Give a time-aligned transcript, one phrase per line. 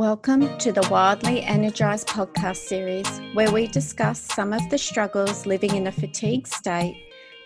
[0.00, 5.76] Welcome to the Wildly Energized podcast series, where we discuss some of the struggles living
[5.76, 6.96] in a fatigued state,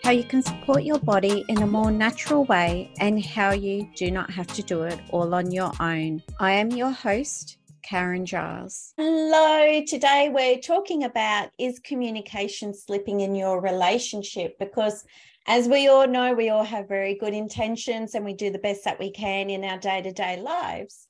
[0.03, 4.09] how you can support your body in a more natural way, and how you do
[4.09, 6.23] not have to do it all on your own.
[6.39, 8.93] I am your host, Karen Giles.
[8.95, 14.57] Hello, today we're talking about is communication slipping in your relationship?
[14.59, 15.03] Because
[15.45, 18.85] as we all know, we all have very good intentions and we do the best
[18.85, 21.04] that we can in our day to day lives.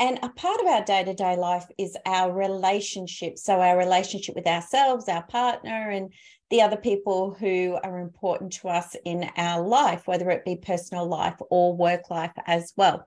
[0.00, 3.36] And a part of our day to day life is our relationship.
[3.36, 6.12] So, our relationship with ourselves, our partner, and
[6.50, 11.06] the other people who are important to us in our life, whether it be personal
[11.06, 13.06] life or work life as well.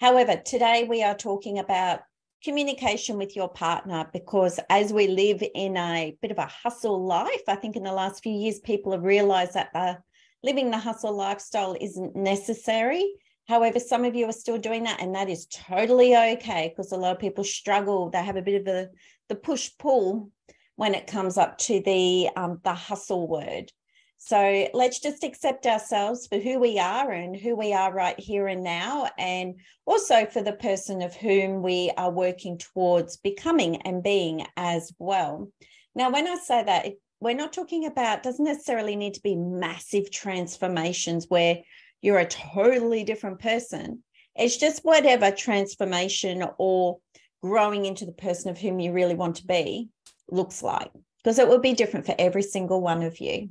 [0.00, 2.00] However, today we are talking about
[2.42, 7.42] communication with your partner because as we live in a bit of a hustle life,
[7.48, 9.98] I think in the last few years, people have realized that the,
[10.42, 13.08] living the hustle lifestyle isn't necessary
[13.46, 16.96] However, some of you are still doing that, and that is totally okay because a
[16.96, 18.10] lot of people struggle.
[18.10, 18.90] They have a bit of the
[19.28, 20.30] the push pull
[20.76, 23.70] when it comes up to the um, the hustle word.
[24.16, 28.46] So let's just accept ourselves for who we are and who we are right here
[28.46, 34.02] and now, and also for the person of whom we are working towards becoming and
[34.02, 35.52] being as well.
[35.94, 36.86] Now, when I say that,
[37.20, 41.58] we're not talking about doesn't necessarily need to be massive transformations where
[42.04, 44.04] you're a totally different person.
[44.36, 46.98] It's just whatever transformation or
[47.42, 49.88] growing into the person of whom you really want to be
[50.30, 50.90] looks like,
[51.22, 53.48] because it will be different for every single one of you.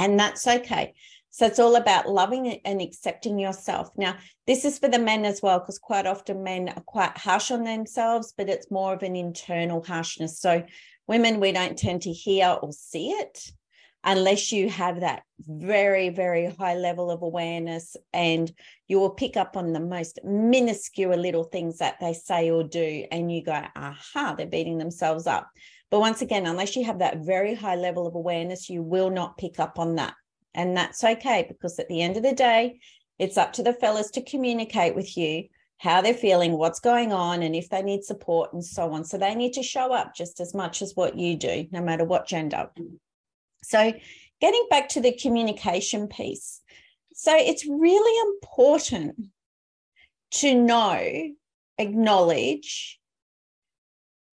[0.00, 0.94] And that's okay.
[1.30, 3.90] So it's all about loving and accepting yourself.
[3.96, 4.16] Now,
[4.48, 7.62] this is for the men as well, because quite often men are quite harsh on
[7.62, 10.40] themselves, but it's more of an internal harshness.
[10.40, 10.64] So
[11.06, 13.52] women, we don't tend to hear or see it
[14.06, 18.52] unless you have that very, very high level of awareness and
[18.86, 23.04] you will pick up on the most minuscule little things that they say or do.
[23.10, 25.48] And you go, aha, they're beating themselves up.
[25.90, 29.38] But once again, unless you have that very high level of awareness, you will not
[29.38, 30.14] pick up on that.
[30.54, 32.78] And that's okay because at the end of the day,
[33.18, 35.44] it's up to the fellas to communicate with you
[35.78, 39.04] how they're feeling, what's going on, and if they need support and so on.
[39.04, 42.04] So they need to show up just as much as what you do, no matter
[42.04, 42.70] what gender.
[43.68, 43.92] So,
[44.40, 46.60] getting back to the communication piece.
[47.14, 49.16] So, it's really important
[50.32, 51.30] to know,
[51.76, 53.00] acknowledge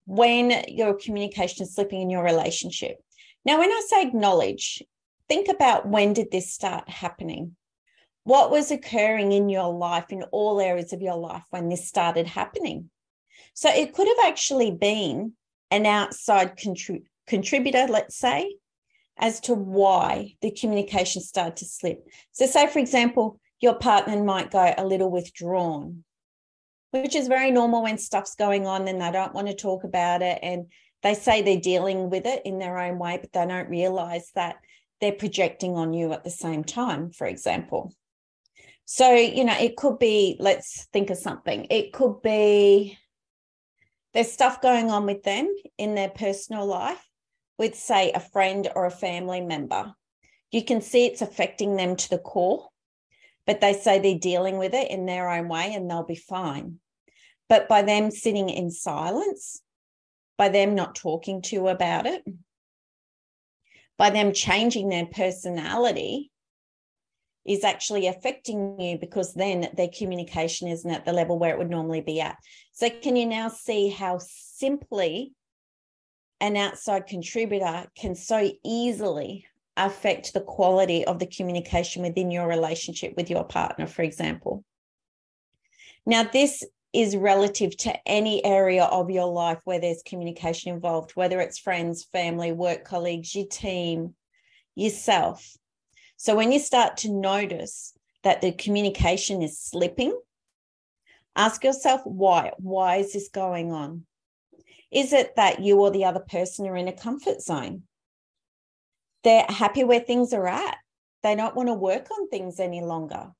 [0.06, 2.98] when your communication is slipping in your relationship.
[3.44, 4.82] Now, when I say acknowledge,
[5.28, 7.56] think about when did this start happening?
[8.22, 12.28] What was occurring in your life, in all areas of your life, when this started
[12.28, 12.88] happening?
[13.54, 15.32] So it could have actually been
[15.72, 18.54] an outside contrib- contributor, let's say,
[19.18, 22.06] as to why the communication started to slip.
[22.32, 26.04] So, say, for example, your partner might go a little withdrawn,
[26.90, 30.22] which is very normal when stuff's going on and they don't want to talk about
[30.22, 30.38] it.
[30.42, 30.66] And
[31.02, 34.56] they say they're dealing with it in their own way, but they don't realize that
[35.00, 37.94] they're projecting on you at the same time, for example.
[38.86, 41.66] So, you know, it could be, let's think of something.
[41.70, 42.98] It could be
[44.12, 47.02] there's stuff going on with them in their personal life
[47.58, 49.94] with, say, a friend or a family member,
[50.50, 52.68] you can see it's affecting them to the core,
[53.46, 56.78] but they say they're dealing with it in their own way and they'll be fine.
[57.48, 59.60] But by them sitting in silence,
[60.38, 62.24] by them not talking to you about it,
[63.96, 66.30] by them changing their personality,
[67.44, 71.70] is actually affecting you because then their communication isn't at the level where it would
[71.70, 72.36] normally be at.
[72.72, 75.32] So, can you now see how simply
[76.44, 79.46] an outside contributor can so easily
[79.78, 84.62] affect the quality of the communication within your relationship with your partner, for example.
[86.04, 86.62] Now, this
[86.92, 92.04] is relative to any area of your life where there's communication involved, whether it's friends,
[92.04, 94.14] family, work colleagues, your team,
[94.74, 95.56] yourself.
[96.18, 100.14] So, when you start to notice that the communication is slipping,
[101.34, 102.52] ask yourself why.
[102.58, 104.04] Why is this going on?
[104.94, 107.82] Is it that you or the other person are in a comfort zone?
[109.24, 110.76] They're happy where things are at.
[111.22, 113.32] They don't want to work on things any longer.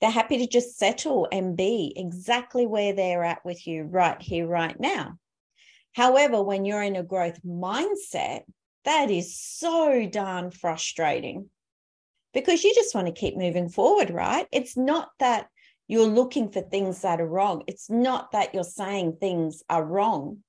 [0.00, 4.46] They're happy to just settle and be exactly where they're at with you right here,
[4.46, 5.18] right now.
[5.94, 8.42] However, when you're in a growth mindset,
[8.84, 11.48] that is so darn frustrating
[12.34, 14.46] because you just want to keep moving forward, right?
[14.52, 15.48] It's not that
[15.88, 17.62] you're looking for things that are wrong.
[17.66, 20.42] It's not that you're saying things are wrong.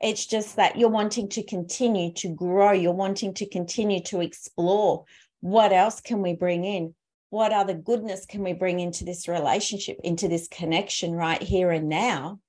[0.00, 2.72] It's just that you're wanting to continue to grow.
[2.72, 5.04] You're wanting to continue to explore
[5.40, 6.94] what else can we bring in?
[7.30, 11.88] What other goodness can we bring into this relationship, into this connection right here and
[11.88, 12.40] now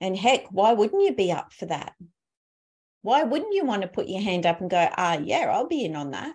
[0.00, 1.94] And heck, why wouldn't you be up for that?
[3.02, 5.84] Why wouldn't you want to put your hand up and go, ah, yeah, I'll be
[5.84, 6.34] in on that?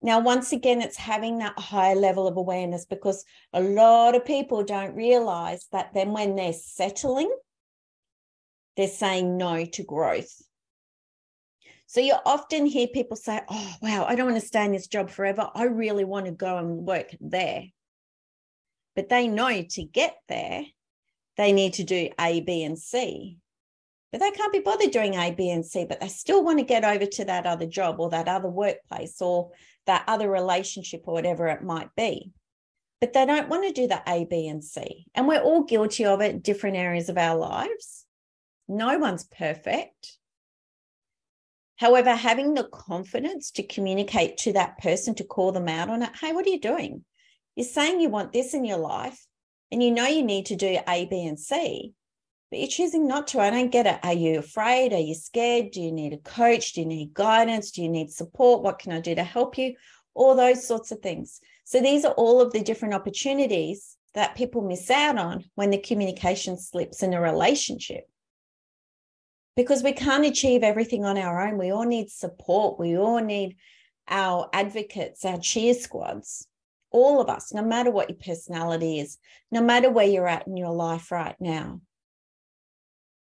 [0.00, 4.62] Now, once again, it's having that higher level of awareness because a lot of people
[4.62, 7.30] don't realize that then when they're settling,
[8.78, 10.40] they're saying no to growth.
[11.88, 14.86] So you often hear people say, Oh, wow, I don't want to stay in this
[14.86, 15.50] job forever.
[15.52, 17.64] I really want to go and work there.
[18.94, 20.62] But they know to get there,
[21.36, 23.38] they need to do A, B, and C.
[24.12, 26.64] But they can't be bothered doing A, B, and C, but they still want to
[26.64, 29.50] get over to that other job or that other workplace or
[29.86, 32.32] that other relationship or whatever it might be.
[33.00, 35.06] But they don't want to do the A, B, and C.
[35.16, 38.04] And we're all guilty of it in different areas of our lives.
[38.68, 40.18] No one's perfect.
[41.76, 46.10] However, having the confidence to communicate to that person to call them out on it
[46.20, 47.04] hey, what are you doing?
[47.56, 49.26] You're saying you want this in your life
[49.70, 51.94] and you know you need to do A, B, and C,
[52.50, 53.40] but you're choosing not to.
[53.40, 54.00] I don't get it.
[54.02, 54.92] Are you afraid?
[54.92, 55.70] Are you scared?
[55.70, 56.72] Do you need a coach?
[56.72, 57.70] Do you need guidance?
[57.70, 58.62] Do you need support?
[58.62, 59.74] What can I do to help you?
[60.14, 61.40] All those sorts of things.
[61.64, 65.78] So these are all of the different opportunities that people miss out on when the
[65.78, 68.08] communication slips in a relationship.
[69.58, 71.58] Because we can't achieve everything on our own.
[71.58, 72.78] We all need support.
[72.78, 73.56] We all need
[74.06, 76.46] our advocates, our cheer squads,
[76.92, 79.18] all of us, no matter what your personality is,
[79.50, 81.80] no matter where you're at in your life right now.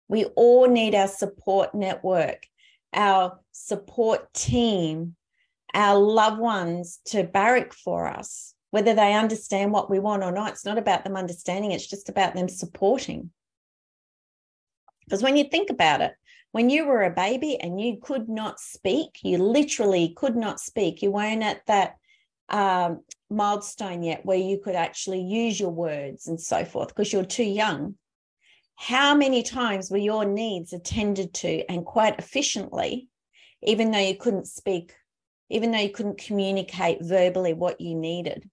[0.10, 2.46] We all need our support network,
[2.92, 5.16] our support team,
[5.74, 10.52] our loved ones to barrack for us, whether they understand what we want or not.
[10.52, 13.32] It's not about them understanding, it's just about them supporting.
[15.08, 16.14] Because when you think about it,
[16.52, 21.02] when you were a baby and you could not speak, you literally could not speak,
[21.02, 21.96] you weren't at that
[22.50, 27.26] um, milestone yet where you could actually use your words and so forth because you're
[27.26, 27.96] too young
[28.78, 33.10] how many times were your needs attended to and quite efficiently,
[33.64, 34.94] even though you couldn't speak,
[35.50, 38.48] even though you couldn't communicate verbally what you needed?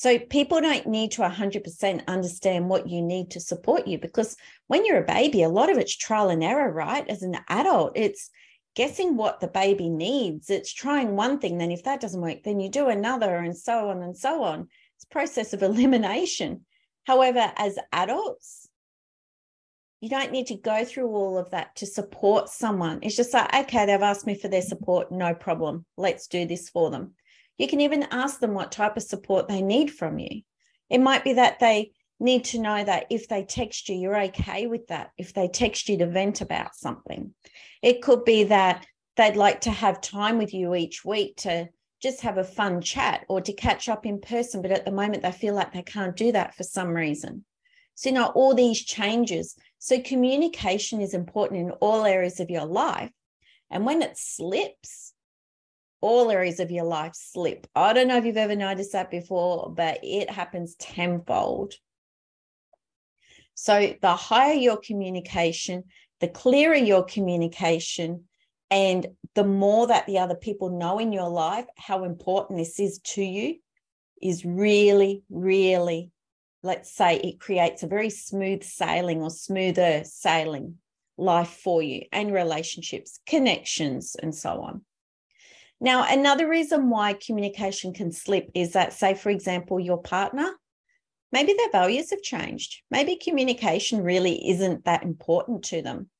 [0.00, 4.34] So people don't need to 100% understand what you need to support you because
[4.66, 7.06] when you're a baby, a lot of it's trial and error, right?
[7.06, 8.30] As an adult, it's
[8.74, 10.48] guessing what the baby needs.
[10.48, 13.90] It's trying one thing, then if that doesn't work, then you do another, and so
[13.90, 14.68] on and so on.
[14.96, 16.64] It's process of elimination.
[17.04, 18.70] However, as adults,
[20.00, 23.00] you don't need to go through all of that to support someone.
[23.02, 25.84] It's just like, okay, they've asked me for their support, no problem.
[25.98, 27.16] Let's do this for them.
[27.60, 30.40] You can even ask them what type of support they need from you.
[30.88, 34.66] It might be that they need to know that if they text you, you're okay
[34.66, 35.10] with that.
[35.18, 37.34] If they text you to vent about something,
[37.82, 38.86] it could be that
[39.18, 41.68] they'd like to have time with you each week to
[42.02, 44.62] just have a fun chat or to catch up in person.
[44.62, 47.44] But at the moment, they feel like they can't do that for some reason.
[47.94, 49.54] So, you know, all these changes.
[49.78, 53.12] So, communication is important in all areas of your life.
[53.70, 55.12] And when it slips,
[56.00, 57.66] all areas of your life slip.
[57.74, 61.74] I don't know if you've ever noticed that before, but it happens tenfold.
[63.54, 65.84] So, the higher your communication,
[66.20, 68.24] the clearer your communication,
[68.70, 73.00] and the more that the other people know in your life how important this is
[73.00, 73.56] to you,
[74.22, 76.10] is really, really,
[76.62, 80.76] let's say it creates a very smooth sailing or smoother sailing
[81.16, 84.82] life for you and relationships, connections, and so on.
[85.80, 90.52] Now, another reason why communication can slip is that, say, for example, your partner,
[91.32, 92.82] maybe their values have changed.
[92.90, 96.10] Maybe communication really isn't that important to them.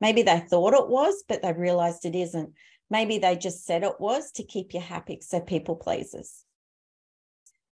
[0.00, 2.52] Maybe they thought it was, but they realized it isn't.
[2.90, 6.44] Maybe they just said it was to keep you happy, so people pleases.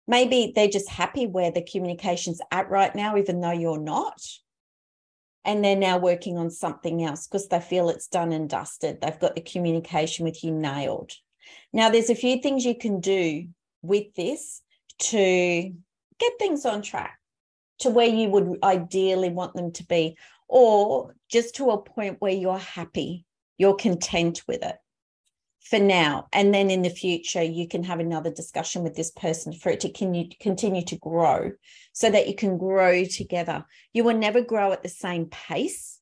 [0.09, 4.21] Maybe they're just happy where the communication's at right now, even though you're not.
[5.47, 9.01] And they're now working on something else because they feel it's done and dusted.
[9.01, 11.13] They've got the communication with you nailed.
[11.73, 13.47] Now, there's a few things you can do
[13.81, 14.61] with this
[14.99, 15.73] to
[16.19, 17.19] get things on track
[17.79, 20.17] to where you would ideally want them to be
[20.49, 23.25] or just to a point where you're happy,
[23.57, 24.77] you're content with it
[25.69, 26.29] for now.
[26.33, 29.81] And then in the future, you can have another discussion with this person for it
[29.81, 31.53] to continue to grow
[31.93, 33.65] so that you can grow together.
[33.93, 35.99] You will never grow at the same pace,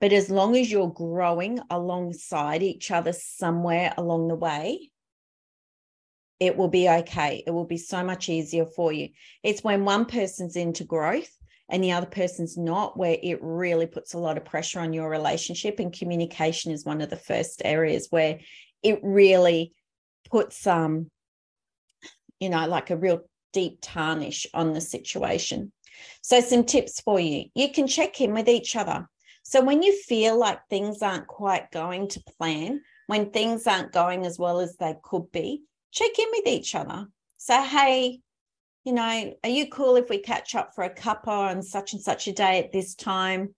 [0.00, 4.90] but as long as you're growing alongside each other somewhere along the way,
[6.40, 7.42] it will be okay.
[7.46, 9.08] It will be so much easier for you.
[9.42, 11.30] It's when one person's into growth
[11.68, 15.10] and the other person's not, where it really puts a lot of pressure on your
[15.10, 15.80] relationship.
[15.80, 18.38] And communication is one of the first areas where
[18.82, 19.72] it really
[20.30, 21.10] puts um,
[22.40, 25.72] you know, like a real deep tarnish on the situation.
[26.22, 29.08] So, some tips for you you can check in with each other.
[29.42, 34.26] So, when you feel like things aren't quite going to plan, when things aren't going
[34.26, 37.06] as well as they could be, check in with each other.
[37.38, 38.20] Say, hey,
[38.84, 42.02] you know, are you cool if we catch up for a cuppa on such and
[42.02, 43.54] such a day at this time?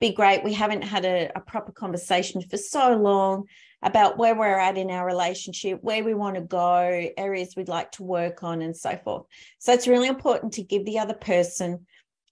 [0.00, 0.44] Be great.
[0.44, 3.44] We haven't had a, a proper conversation for so long
[3.82, 7.92] about where we're at in our relationship, where we want to go, areas we'd like
[7.92, 9.24] to work on, and so forth.
[9.58, 11.86] So it's really important to give the other person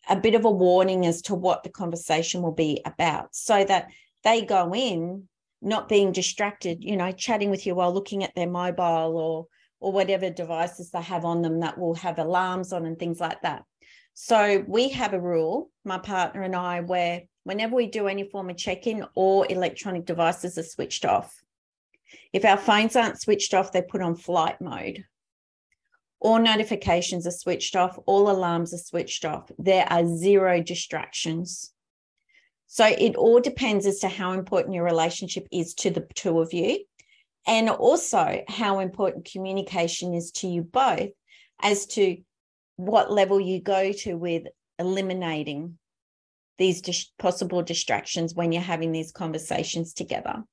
[0.09, 3.89] a bit of a warning as to what the conversation will be about so that
[4.23, 5.29] they go in
[5.63, 9.47] not being distracted, you know, chatting with you while looking at their mobile or
[9.85, 13.43] or whatever devices they have on them that will have alarms on and things like
[13.43, 13.65] that.
[14.15, 18.51] So we have a rule, my partner and I, where whenever we do any form
[18.51, 21.43] of check-in, all electronic devices are switched off.
[22.33, 25.05] If our phones aren't switched off, they're put on flight mode.
[26.21, 29.51] All notifications are switched off, all alarms are switched off.
[29.59, 31.71] There are zero distractions.
[32.67, 36.53] So it all depends as to how important your relationship is to the two of
[36.53, 36.81] you
[37.47, 41.11] and also how important communication is to you both
[41.61, 42.17] as to
[42.77, 44.45] what level you go to with
[44.79, 45.79] eliminating
[46.59, 50.45] these dis- possible distractions when you're having these conversations together.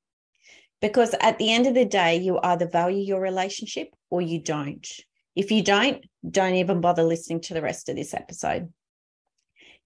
[0.82, 4.88] Because at the end of the day, you either value your relationship or you don't.
[5.36, 8.74] If you don't, don't even bother listening to the rest of this episode.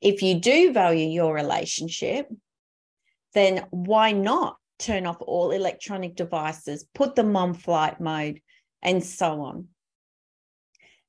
[0.01, 2.27] If you do value your relationship,
[3.33, 8.41] then why not turn off all electronic devices, put them on flight mode,
[8.81, 9.67] and so on.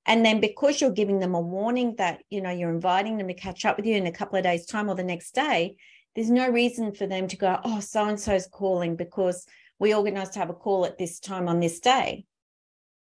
[0.06, 3.34] And then because you're giving them a warning that, you know, you're inviting them to
[3.34, 5.76] catch up with you in a couple of days' time or the next day,
[6.14, 9.46] there's no reason for them to go, oh, so and so's calling because
[9.78, 12.24] we organized to have a call at this time on this day.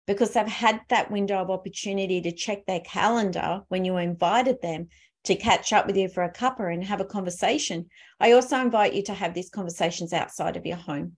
[0.08, 4.88] Because they've had that window of opportunity to check their calendar when you invited them
[5.26, 7.88] to catch up with you for a cuppa and have a conversation.
[8.20, 11.16] I also invite you to have these conversations outside of your home.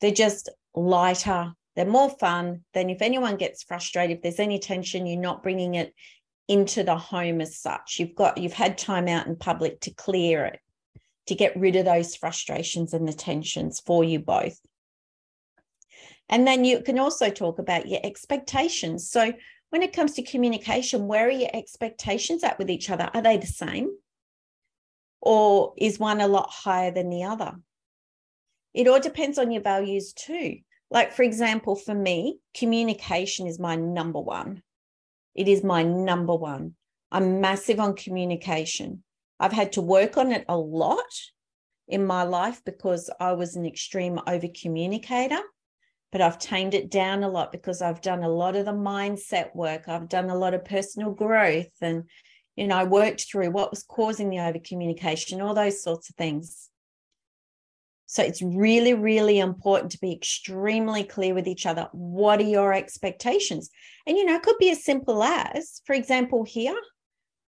[0.00, 2.62] They're just lighter, they're more fun.
[2.72, 5.94] Then, if anyone gets frustrated, if there's any tension, you're not bringing it
[6.48, 7.98] into the home as such.
[7.98, 10.60] You've got, you've had time out in public to clear it,
[11.26, 14.58] to get rid of those frustrations and the tensions for you both.
[16.28, 19.10] And then you can also talk about your expectations.
[19.10, 19.32] So,
[19.70, 23.10] when it comes to communication, where are your expectations at with each other?
[23.12, 23.90] Are they the same?
[25.20, 27.56] Or is one a lot higher than the other?
[28.72, 30.58] It all depends on your values too.
[30.90, 34.62] Like, for example, for me, communication is my number one.
[35.34, 36.74] It is my number one.
[37.10, 39.02] I'm massive on communication.
[39.38, 41.04] I've had to work on it a lot
[41.88, 45.40] in my life because I was an extreme over communicator
[46.12, 49.54] but I've tamed it down a lot because I've done a lot of the mindset
[49.54, 49.88] work.
[49.88, 52.04] I've done a lot of personal growth and,
[52.56, 56.16] you know, I worked through what was causing the over communication, all those sorts of
[56.16, 56.70] things.
[58.06, 61.88] So it's really, really important to be extremely clear with each other.
[61.92, 63.68] What are your expectations?
[64.06, 66.78] And, you know, it could be as simple as, for example, here,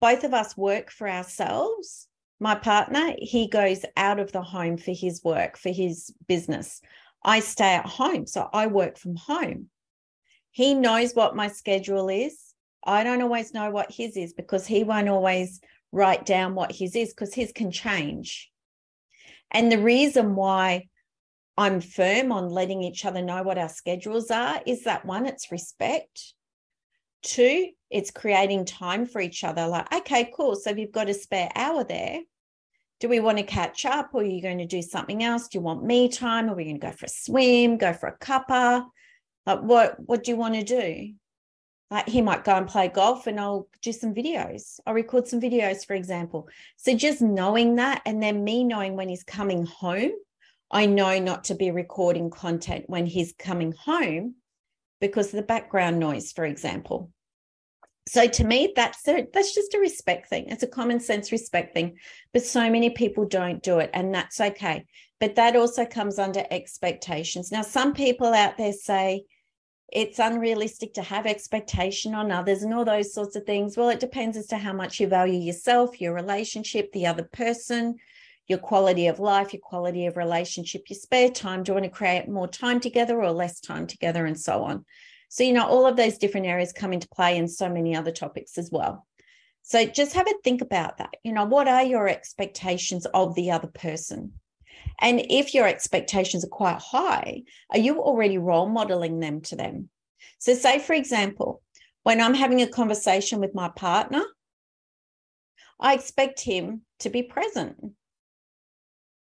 [0.00, 2.06] both of us work for ourselves.
[2.38, 6.80] My partner, he goes out of the home for his work, for his business.
[7.24, 8.26] I stay at home.
[8.26, 9.68] So I work from home.
[10.52, 12.38] He knows what my schedule is.
[12.84, 15.60] I don't always know what his is because he won't always
[15.90, 18.50] write down what his is because his can change.
[19.50, 20.88] And the reason why
[21.56, 25.50] I'm firm on letting each other know what our schedules are is that one, it's
[25.50, 26.34] respect.
[27.22, 29.66] Two, it's creating time for each other.
[29.66, 30.54] Like, okay, cool.
[30.56, 32.20] So if you've got a spare hour there,
[33.00, 35.48] do we want to catch up or are you going to do something else?
[35.48, 36.48] Do you want me time?
[36.48, 38.86] Are we going to go for a swim, go for a cuppa?
[39.46, 41.14] Like what what do you want to do?
[41.90, 44.80] Like he might go and play golf and I'll do some videos.
[44.86, 46.48] I'll record some videos, for example.
[46.76, 50.12] So just knowing that and then me knowing when he's coming home,
[50.70, 54.34] I know not to be recording content when he's coming home
[55.00, 57.12] because of the background noise, for example
[58.08, 61.74] so to me that's a, that's just a respect thing it's a common sense respect
[61.74, 61.96] thing
[62.32, 64.84] but so many people don't do it and that's okay
[65.18, 69.22] but that also comes under expectations now some people out there say
[69.92, 74.00] it's unrealistic to have expectation on others and all those sorts of things well it
[74.00, 77.94] depends as to how much you value yourself your relationship the other person
[78.48, 81.90] your quality of life your quality of relationship your spare time do you want to
[81.90, 84.84] create more time together or less time together and so on
[85.28, 88.12] so, you know, all of those different areas come into play and so many other
[88.12, 89.06] topics as well.
[89.62, 91.14] So just have a think about that.
[91.24, 94.34] You know, what are your expectations of the other person?
[95.00, 99.90] And if your expectations are quite high, are you already role modeling them to them?
[100.38, 101.62] So, say, for example,
[102.02, 104.22] when I'm having a conversation with my partner,
[105.78, 107.76] I expect him to be present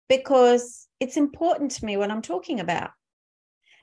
[0.09, 2.91] because it's important to me what I'm talking about.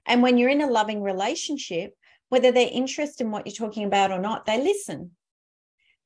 [0.05, 1.93] And when you're in a loving relationship,
[2.29, 5.11] whether they're interested in what you're talking about or not, they listen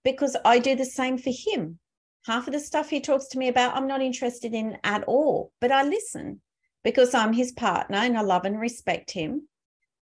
[0.03, 1.79] because I do the same for him.
[2.27, 5.53] Half of the stuff he talks to me about, I'm not interested in at all,
[5.61, 6.41] but I listen
[6.83, 9.47] because I'm his partner and I love and respect him.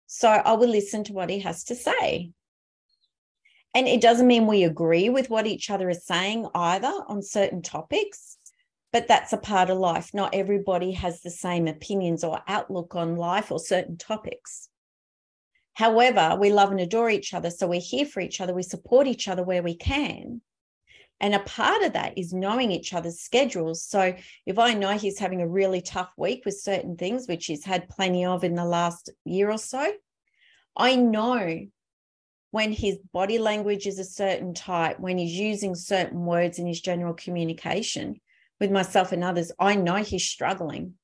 [0.07, 2.31] So I will listen to what he has to say.
[3.75, 7.61] And it doesn't mean we agree with what each other is saying either on certain
[7.61, 8.39] topics,
[8.95, 10.15] but that's a part of life.
[10.15, 14.71] Not everybody has the same opinions or outlook on life or certain topics.
[15.75, 17.51] However, we love and adore each other.
[17.51, 18.55] So we're here for each other.
[18.55, 20.41] We support each other where we can.
[21.21, 23.83] And a part of that is knowing each other's schedules.
[23.83, 27.65] So if I know he's having a really tough week with certain things, which he's
[27.65, 29.93] had plenty of in the last year or so,
[30.77, 31.67] I know
[32.51, 36.81] when his body language is a certain type, when he's using certain words in his
[36.81, 38.21] general communication
[38.61, 40.95] with myself and others, I know he's struggling.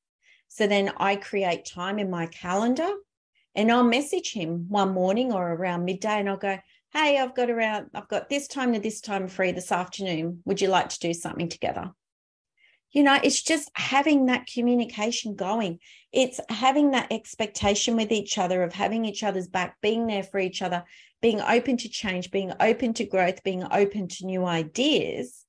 [0.48, 2.90] So then I create time in my calendar
[3.54, 6.58] and I'll message him one morning or around midday and I'll go,
[6.94, 10.42] Hey, I've got around, I've got this time to this time free this afternoon.
[10.44, 11.90] Would you like to do something together?
[12.90, 15.78] You know, it's just having that communication going.
[16.12, 20.38] It's having that expectation with each other of having each other's back, being there for
[20.38, 20.84] each other,
[21.22, 25.46] being open to change, being open to growth, being open to new ideas.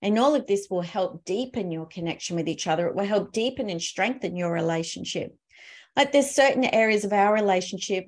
[0.00, 2.86] And all of this will help deepen your connection with each other.
[2.86, 5.34] It will help deepen and strengthen your relationship.
[5.96, 8.06] Like there's certain areas of our relationship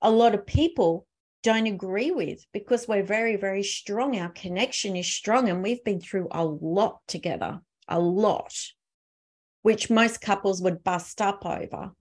[0.00, 1.07] a lot of people
[1.42, 4.18] don't agree with because we're very, very strong.
[4.18, 8.54] Our connection is strong and we've been through a lot together, a lot,
[9.62, 11.92] which most couples would bust up over.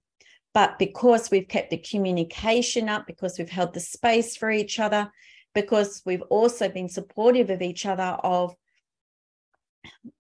[0.54, 5.12] But because we've kept the communication up, because we've held the space for each other,
[5.54, 8.56] because we've also been supportive of each other, of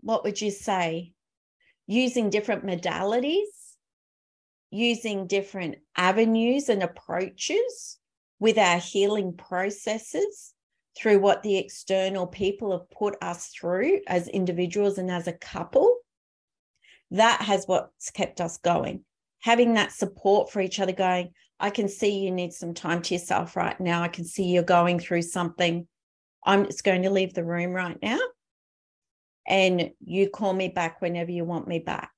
[0.02, 1.14] what would you say,
[1.88, 3.46] using different modalities
[4.72, 7.98] using different avenues and approaches
[8.40, 10.54] with our healing processes
[10.98, 15.98] through what the external people have put us through as individuals and as a couple.
[17.12, 19.04] That has what's kept us going.
[19.42, 23.14] Having that support for each other, going, I can see you need some time to
[23.14, 24.02] yourself right now.
[24.02, 25.88] I can see you're going through something.
[26.46, 28.20] I'm just going to leave the room right now.
[29.48, 32.12] And you call me back whenever you want me back.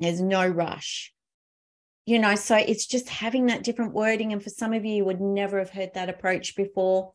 [0.00, 1.12] There's no rush.
[2.08, 4.32] You know, so it's just having that different wording.
[4.32, 7.12] And for some of you, you would never have heard that approach before.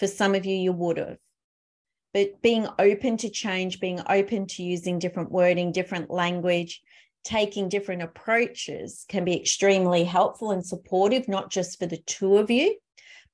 [0.00, 1.18] For some of you, you would have.
[2.12, 6.82] But being open to change, being open to using different wording, different language,
[7.22, 12.50] taking different approaches can be extremely helpful and supportive, not just for the two of
[12.50, 12.76] you,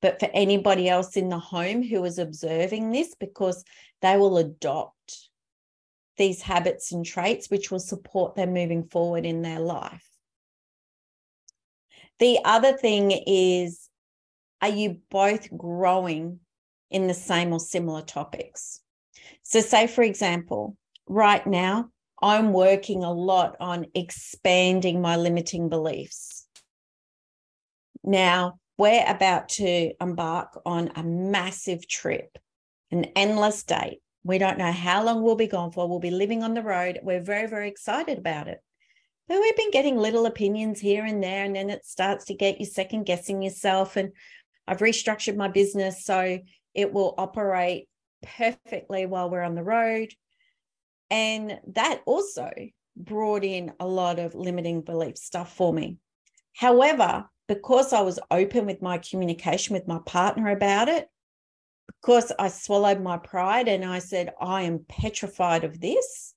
[0.02, 3.64] but for anybody else in the home who is observing this, because
[4.02, 5.30] they will adopt
[6.18, 10.04] these habits and traits, which will support them moving forward in their life.
[12.18, 13.88] The other thing is
[14.60, 16.40] are you both growing
[16.90, 18.80] in the same or similar topics?
[19.42, 20.76] So, say, for example,
[21.06, 26.46] right now, I'm working a lot on expanding my limiting beliefs.
[28.02, 32.38] Now, we're about to embark on a massive trip,
[32.90, 34.00] an endless date.
[34.24, 35.88] We don't know how long we'll be gone for.
[35.88, 36.98] We'll be living on the road.
[37.02, 38.60] We're very, very excited about it.
[39.28, 42.58] But we've been getting little opinions here and there, and then it starts to get
[42.58, 43.96] you second guessing yourself.
[43.96, 44.12] And
[44.66, 46.38] I've restructured my business so
[46.74, 47.88] it will operate
[48.22, 50.12] perfectly while we're on the road.
[51.10, 52.50] And that also
[52.96, 55.98] brought in a lot of limiting belief stuff for me.
[56.54, 61.08] However, because I was open with my communication with my partner about it,
[62.02, 66.34] because I swallowed my pride and I said, I am petrified of this.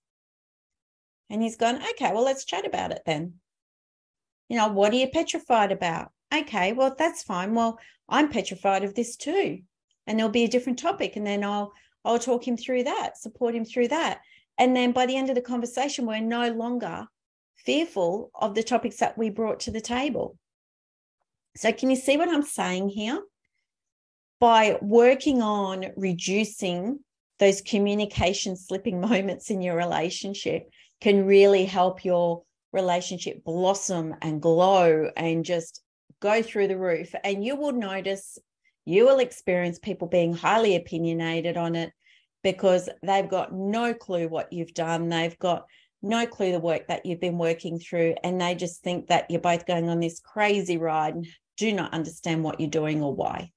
[1.32, 3.34] And he's gone, okay, well, let's chat about it then.
[4.50, 6.12] You know, what are you petrified about?
[6.32, 7.56] Okay, well, that's fine.
[7.56, 9.62] Well, I'm petrified of this too.
[10.06, 11.16] And there'll be a different topic.
[11.16, 11.74] And then I'll
[12.06, 14.20] I'll talk him through that, support him through that.
[14.58, 17.08] And then by the end of the conversation, we're no longer
[17.58, 20.38] fearful of the topics that we brought to the table.
[21.56, 23.22] So, can you see what I'm saying here?
[24.42, 27.00] by working on reducing
[27.40, 30.70] those communication slipping moments in your relationship
[31.02, 35.82] can really help your relationship blossom and glow and just
[36.22, 37.14] go through the roof.
[37.24, 38.38] And you will notice,
[38.86, 41.92] you will experience people being highly opinionated on it
[42.44, 45.10] because they've got no clue what you've done.
[45.10, 45.66] They've got
[46.02, 48.16] no clue the work that you've been working through.
[48.24, 51.94] And they just think that you're both going on this crazy ride and do not
[51.94, 53.52] understand what you're doing or why.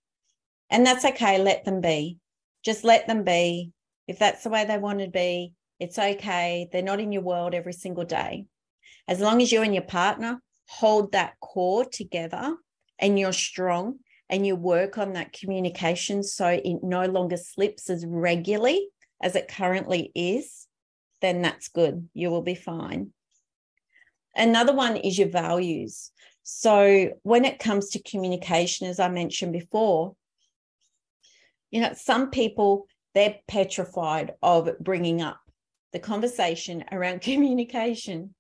[0.71, 1.39] And that's okay.
[1.39, 2.19] Let them be.
[2.65, 3.73] Just let them be.
[4.09, 6.69] If that's the way they want to be, it's okay.
[6.73, 8.47] They're not in your world every single day.
[9.09, 12.57] As long as you and your partner hold that core together
[12.99, 13.99] and you're strong
[14.31, 18.89] and you work on that communication so it no longer slips as regularly
[19.23, 20.67] as it currently is,
[21.21, 22.09] then that's good.
[22.15, 23.13] You will be fine.
[24.35, 26.11] Another one is your values.
[26.43, 30.15] So, when it comes to communication, as I mentioned before,
[31.71, 35.41] you know, some people, they're petrified of bringing up
[35.95, 38.35] the conversation around communication.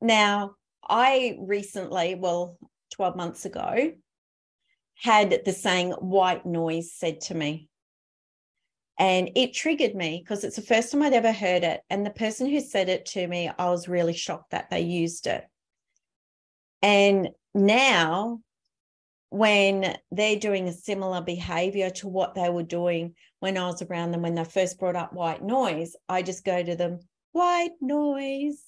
[0.00, 0.52] Now,
[0.88, 2.56] I recently, well,
[2.94, 3.92] 12 months ago,
[4.94, 7.68] had the saying white noise said to me.
[8.98, 11.82] And it triggered me because it's the first time I'd ever heard it.
[11.90, 15.28] And the person who said it to me, I was really shocked that they used
[15.28, 15.44] it.
[16.82, 18.40] And now,
[19.30, 24.10] when they're doing a similar behavior to what they were doing when I was around
[24.12, 27.00] them when they first brought up white noise, I just go to them,
[27.32, 28.62] white noise.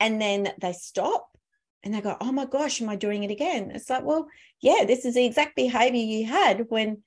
[0.00, 1.36] And then they stop
[1.82, 3.72] and they go, oh my gosh, am I doing it again?
[3.74, 4.28] It's like, well,
[4.60, 7.02] yeah, this is the exact behavior you had when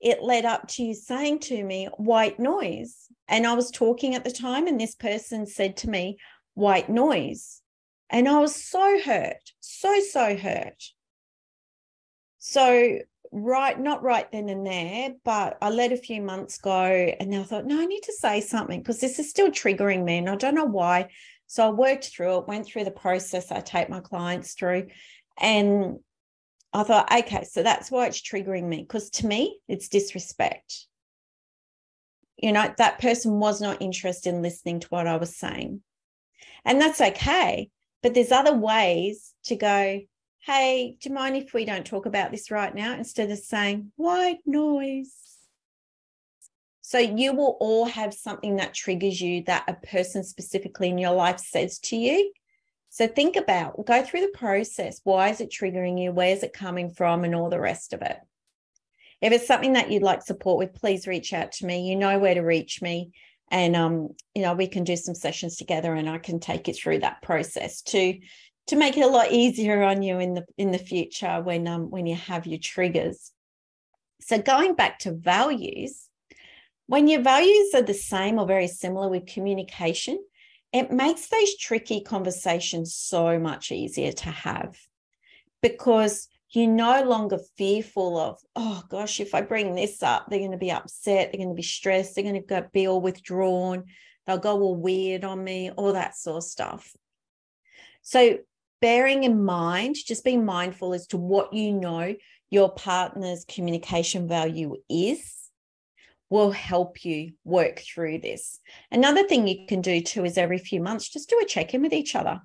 [0.00, 3.06] it led up to you saying to me, white noise.
[3.28, 6.18] And I was talking at the time, and this person said to me,
[6.54, 7.62] white noise.
[8.10, 10.82] And I was so hurt, so, so hurt.
[12.44, 12.98] So,
[13.30, 17.44] right, not right then and there, but I let a few months go and I
[17.44, 20.18] thought, no, I need to say something because this is still triggering me.
[20.18, 21.10] And I don't know why.
[21.46, 24.88] So I worked through it, went through the process I take my clients through.
[25.38, 26.00] And
[26.72, 30.88] I thought, okay, so that's why it's triggering me because to me, it's disrespect.
[32.38, 35.80] You know, that person was not interested in listening to what I was saying.
[36.64, 37.70] And that's okay.
[38.02, 40.00] But there's other ways to go,
[40.44, 42.94] hey, do you mind if we don't talk about this right now?
[42.94, 45.14] Instead of saying, white noise.
[46.80, 51.12] So you will all have something that triggers you that a person specifically in your
[51.12, 52.32] life says to you.
[52.90, 55.00] So think about, go through the process.
[55.04, 56.12] Why is it triggering you?
[56.12, 57.24] Where is it coming from?
[57.24, 58.18] And all the rest of it.
[59.22, 61.88] If it's something that you'd like support with, please reach out to me.
[61.88, 63.12] You know where to reach me.
[63.48, 66.74] And um, you know, we can do some sessions together and I can take you
[66.74, 68.18] through that process to
[68.68, 71.90] to make it a lot easier on you in the in the future when um
[71.90, 73.32] when you have your triggers.
[74.20, 76.08] So going back to values,
[76.86, 80.22] when your values are the same or very similar with communication,
[80.72, 84.76] it makes those tricky conversations so much easier to have
[85.60, 90.52] because you're no longer fearful of, oh gosh, if I bring this up, they're going
[90.52, 93.84] to be upset, they're going to be stressed, they're going to be all withdrawn,
[94.26, 96.94] they'll go all weird on me, all that sort of stuff.
[98.02, 98.38] So,
[98.82, 102.14] bearing in mind, just being mindful as to what you know
[102.50, 105.38] your partner's communication value is
[106.28, 108.58] will help you work through this.
[108.90, 111.82] Another thing you can do too is every few months just do a check in
[111.82, 112.40] with each other.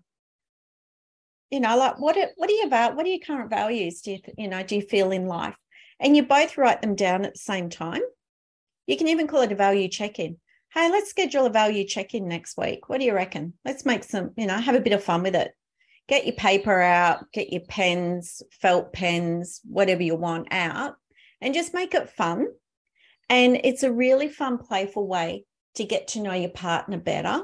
[1.50, 4.02] You know, like what are, what are your what are your current values?
[4.02, 5.56] Do you you know do you feel in life?
[6.00, 8.02] And you both write them down at the same time.
[8.86, 10.38] You can even call it a value check in.
[10.74, 12.88] Hey, let's schedule a value check in next week.
[12.88, 13.54] What do you reckon?
[13.66, 15.52] Let's make some, you know, have a bit of fun with it.
[16.08, 20.96] Get your paper out, get your pens, felt pens, whatever you want out,
[21.42, 22.48] and just make it fun
[23.30, 27.42] and it's a really fun, playful way to get to know your partner better.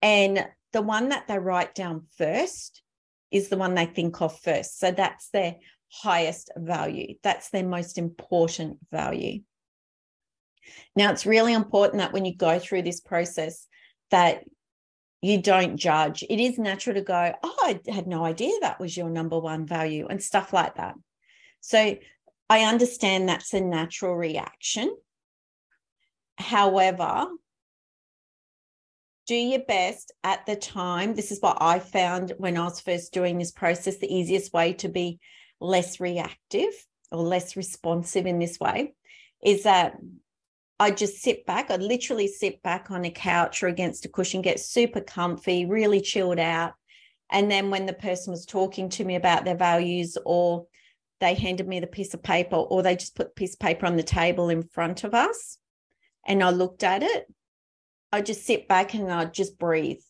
[0.00, 2.82] And the one that they write down first
[3.30, 4.78] is the one they think of first.
[4.78, 5.56] So that's their
[5.90, 9.42] highest value, that's their most important value.
[10.96, 13.66] Now, it's really important that when you go through this process,
[14.10, 14.44] that
[15.22, 16.24] you don't judge.
[16.28, 19.64] It is natural to go, oh, I had no idea that was your number one
[19.64, 20.96] value and stuff like that.
[21.60, 21.96] So
[22.50, 24.94] I understand that's a natural reaction.
[26.36, 27.28] However,
[29.28, 31.14] do your best at the time.
[31.14, 33.98] This is what I found when I was first doing this process.
[33.98, 35.20] The easiest way to be
[35.60, 36.72] less reactive
[37.12, 38.94] or less responsive in this way
[39.44, 39.96] is that
[40.82, 41.70] I just sit back.
[41.70, 46.00] I literally sit back on a couch or against a cushion, get super comfy, really
[46.00, 46.72] chilled out.
[47.30, 50.66] And then when the person was talking to me about their values or
[51.20, 53.86] they handed me the piece of paper or they just put the piece of paper
[53.86, 55.56] on the table in front of us
[56.26, 57.32] and I looked at it,
[58.10, 60.02] I just sit back and I'd just breathe.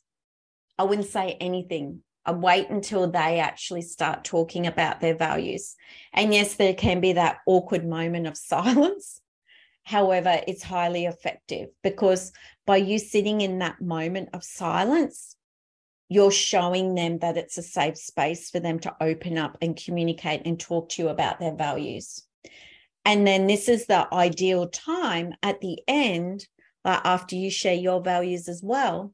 [0.79, 2.03] I wouldn't say anything.
[2.25, 5.77] I wait until they actually start talking about their values.
[6.15, 9.22] And yes, there can be that awkward moment of silence.
[9.85, 12.33] However, it's highly effective because
[12.67, 15.37] by you sitting in that moment of silence,
[16.09, 20.43] you're showing them that it's a safe space for them to open up and communicate
[20.45, 22.23] and talk to you about their values.
[23.05, 26.47] And then this is the ideal time at the end,
[26.85, 29.13] like after you share your values as well,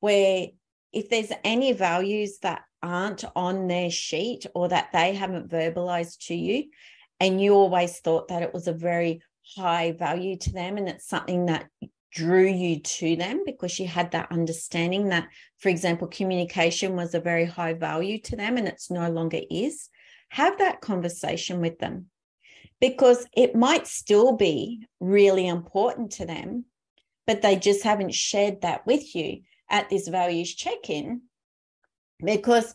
[0.00, 0.46] where
[0.92, 6.34] if there's any values that aren't on their sheet or that they haven't verbalized to
[6.34, 6.64] you,
[7.18, 9.20] and you always thought that it was a very
[9.54, 11.68] high value to them and it's something that
[12.12, 15.28] drew you to them because you had that understanding that,
[15.58, 19.90] for example, communication was a very high value to them and it's no longer is,
[20.30, 22.06] have that conversation with them
[22.80, 26.64] because it might still be really important to them,
[27.26, 31.22] but they just haven't shared that with you at this values check in
[32.24, 32.72] because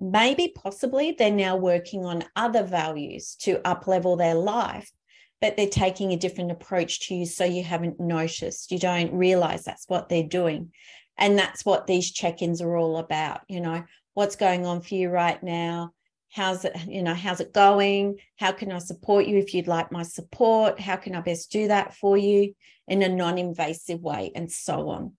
[0.00, 4.90] maybe possibly they're now working on other values to uplevel their life
[5.40, 8.70] but they're taking a different approach to you so you haven't noticed.
[8.70, 10.72] You don't realize that's what they're doing.
[11.16, 13.84] And that's what these check-ins are all about you know.
[14.14, 15.92] What's going on for you right now?
[16.30, 18.18] How's it you know how's it going?
[18.36, 20.80] How can i support you if you'd like my support?
[20.80, 22.54] How can i best do that for you?
[22.88, 25.12] In a non-invasive way and so on.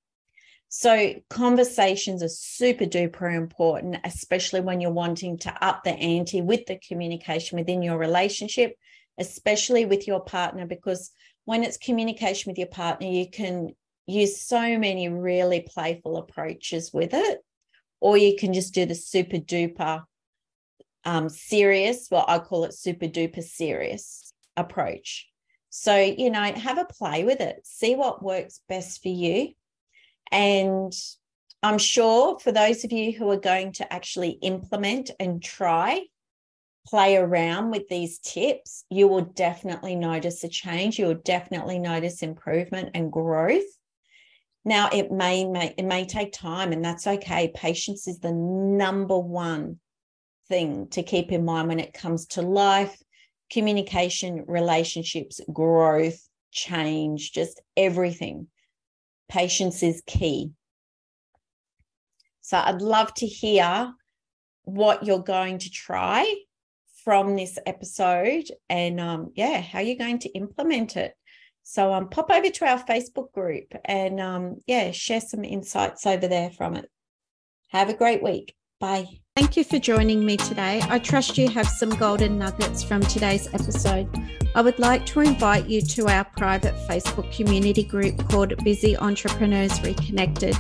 [0.74, 6.66] So conversations are super duper important, especially when you're wanting to up the ante with
[6.66, 8.78] the communication within your relationship,
[9.20, 11.12] especially with your partner, because
[11.46, 13.70] when it's communication with your partner, you can
[14.08, 17.40] use so many really playful approaches with it,
[18.00, 20.04] or you can just do the super duper
[21.04, 25.28] um, serious, well, I call it super duper serious approach.
[25.70, 29.54] So, you know, have a play with it, see what works best for you
[30.32, 30.94] and
[31.64, 36.06] I'm sure for those of you who are going to actually implement and try,
[36.88, 40.98] play around with these tips, you will definitely notice a change.
[40.98, 43.64] You will definitely notice improvement and growth.
[44.64, 47.52] Now, it may, may it may take time, and that's okay.
[47.56, 49.80] Patience is the number one
[50.48, 52.96] thing to keep in mind when it comes to life,
[53.52, 56.20] communication, relationships, growth,
[56.52, 58.48] change, just everything
[59.32, 60.52] patience is key.
[62.42, 63.94] So I'd love to hear
[64.64, 66.36] what you're going to try
[67.04, 71.14] from this episode and um, yeah, how you're going to implement it.
[71.64, 76.28] So um, pop over to our Facebook group and um, yeah, share some insights over
[76.28, 76.90] there from it.
[77.70, 78.56] Have a great week.
[78.80, 79.08] Bye.
[79.36, 80.82] Thank you for joining me today.
[80.90, 84.10] I trust you have some golden nuggets from today's episode.
[84.56, 89.82] I would like to invite you to our private Facebook community group called Busy Entrepreneurs
[89.82, 90.58] Reconnected.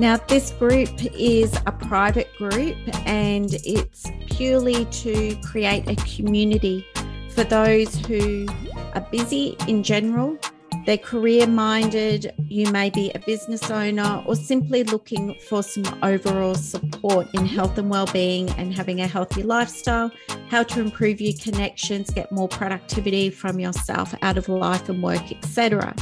[0.00, 6.86] Now, this group is a private group and it's purely to create a community
[7.34, 8.46] for those who
[8.94, 10.38] are busy in general
[10.86, 16.54] they're career minded, you may be a business owner, or simply looking for some overall
[16.54, 20.10] support in health and well-being and having a healthy lifestyle,
[20.48, 25.30] how to improve your connections, get more productivity from yourself out of life and work,
[25.30, 25.94] etc.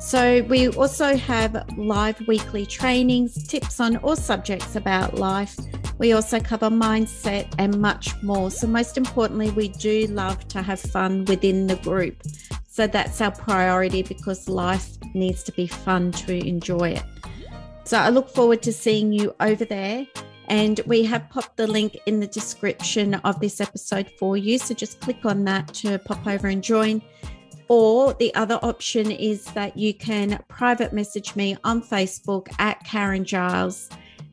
[0.00, 5.56] So, we also have live weekly trainings, tips on all subjects about life.
[5.98, 8.50] We also cover mindset and much more.
[8.50, 12.22] So, most importantly, we do love to have fun within the group.
[12.72, 17.02] So that's our priority because life needs to be fun to enjoy it.
[17.84, 20.06] So I look forward to seeing you over there.
[20.46, 24.58] And we have popped the link in the description of this episode for you.
[24.58, 27.02] So just click on that to pop over and join.
[27.70, 33.24] Or the other option is that you can private message me on Facebook at Karen
[33.24, 33.88] Giles,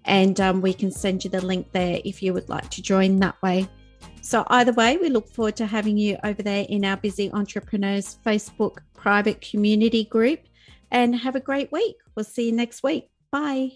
[0.06, 3.20] and um, we can send you the link there if you would like to join
[3.20, 3.70] that way.
[4.22, 8.18] So, either way, we look forward to having you over there in our Busy Entrepreneurs
[8.26, 10.40] Facebook private community group
[10.90, 11.98] and have a great week.
[12.16, 13.08] We'll see you next week.
[13.30, 13.66] Bye.